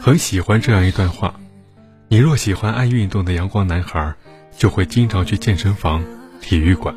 [0.00, 1.34] 很喜欢这样一段话：
[2.08, 4.14] 你若喜欢爱运动的阳光男孩，
[4.56, 6.04] 就会经常去健身房、
[6.40, 6.94] 体育馆；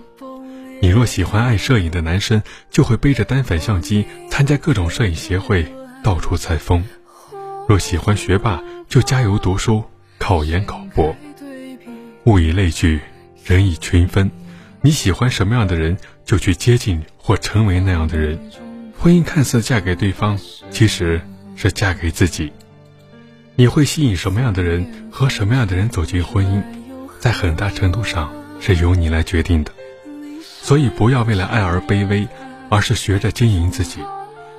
[0.82, 5.66] 你若喜欢爱摄影的男生，就会背着单反相机参加各种摄影协会，
[6.04, 6.82] 到处采风；
[7.68, 9.84] 若喜欢学霸，就加油读书，
[10.18, 11.16] 考研考博。
[12.26, 13.00] 物以类聚，
[13.46, 14.30] 人以群分。
[14.82, 18.38] 你喜欢什么样的人，就去接近或成为那样的人。
[19.00, 20.38] 婚姻看似嫁给对方，
[20.70, 21.22] 其实
[21.58, 22.54] 是嫁给自己。
[23.56, 26.62] 你会吸引什么样的人，和什么样的人走进婚姻，
[27.20, 29.72] 在很大程度上是由你来决定的。
[30.62, 32.28] 所以，不要为了爱而卑微，
[32.70, 34.00] 而是学着经营自己，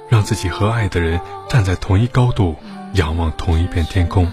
[0.09, 2.57] 让自己和爱的人站在同一高度，
[2.95, 4.33] 仰望同一片天空。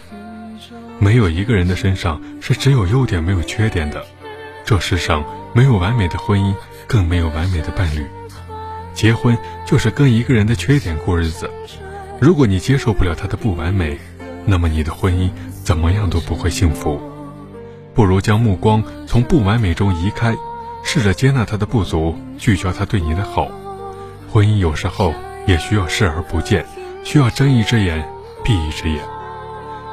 [0.98, 4.04] 没有一个人的身上是只有优点没有缺点的，
[4.64, 6.56] 这世上没有完美的婚姻，
[6.88, 8.04] 更没有完美的伴侣。
[8.94, 11.52] 结婚就是跟一个人的缺点过日子。
[12.20, 13.98] 如果你接受不了他的不完美，
[14.46, 15.30] 那么你的婚姻
[15.64, 17.00] 怎么样都不会幸福。
[17.94, 20.36] 不如将目光从不完美中移开，
[20.84, 23.48] 试着接纳他的不足，聚焦他对你的好。
[24.32, 25.14] 婚姻有时候
[25.46, 26.66] 也需要视而不见，
[27.04, 28.08] 需要睁一只眼
[28.44, 29.00] 闭一只眼。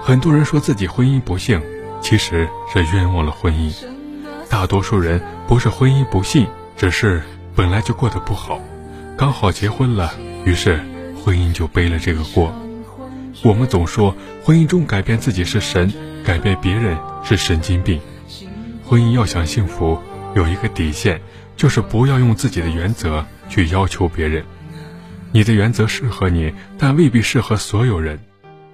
[0.01, 1.61] 很多人说自己婚姻不幸，
[2.01, 3.73] 其实是冤枉了婚姻。
[4.49, 7.23] 大多数人不是婚姻不幸，只是
[7.55, 8.61] 本来就过得不好，
[9.17, 10.13] 刚好结婚了，
[10.45, 10.81] 于是
[11.25, 12.53] 婚姻就背了这个锅。
[13.43, 15.93] 我们总说婚姻中改变自己是神，
[16.25, 18.01] 改变别人是神经病。
[18.85, 19.99] 婚姻要想幸福，
[20.35, 21.21] 有一个底线，
[21.57, 24.45] 就是不要用自己的原则去要求别人。
[25.31, 28.19] 你的原则适合你，但未必适合所有人。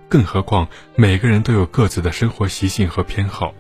[0.09, 3.53] 更何况，每个人都有各自的生活习性和偏好，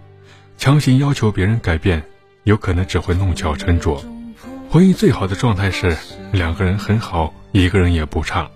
[0.56, 2.02] 强行要求别人改变，
[2.44, 4.02] 有可能只会弄巧成拙。
[4.70, 5.96] 婚姻最好的状态是
[6.32, 8.50] 两个人很好，一个人也不差。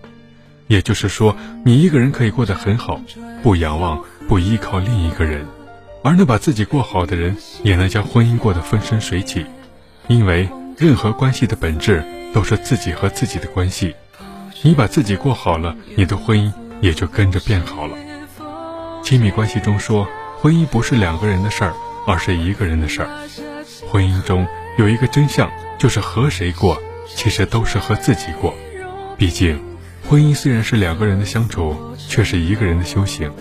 [0.72, 2.98] 也就是说，你一个人可以过得很好，
[3.42, 5.46] 不仰望、不依靠另一个人，
[6.02, 9.44] 而能把自己过好的人，也能将婚姻过得风生水起。
[10.08, 13.94] 因为任何关系的本质都是自己和自己的关系，
[14.62, 16.50] 你把自己过好了，你的婚姻。
[16.82, 17.96] 也就跟着变好了。
[19.04, 20.04] 亲密关系中说，
[20.40, 21.72] 婚姻不是两个人的事儿，
[22.08, 23.08] 而是一个人的事儿。
[23.88, 24.44] 婚姻中
[24.78, 28.52] 有一个真相，就是和谁过，其实都是和自己过。
[29.16, 29.62] 毕竟，
[30.12, 33.32] 婚姻虽然是两个人的相处，却是一个人的修行。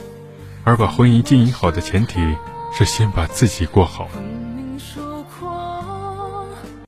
[0.64, 2.22] 而把婚姻经营好的前提
[2.74, 4.08] 是先把自己过好。